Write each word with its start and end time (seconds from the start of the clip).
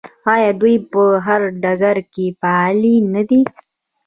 آیا 0.33 0.51
دوی 0.61 0.75
په 0.91 1.01
هر 1.25 1.41
ډګر 1.63 1.97
کې 2.13 2.25
فعالې 2.39 2.95
نه 3.13 3.21
دي؟ 3.29 3.41